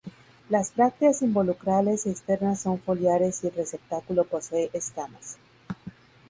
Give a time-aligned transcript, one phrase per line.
[0.49, 5.37] Las brácteas involucrales externas son foliares y el receptáculo posee escamas.